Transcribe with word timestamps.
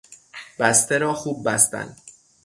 بسته 0.59 0.97
را 0.97 1.13
خوب 1.13 1.49
بستن 1.49 1.95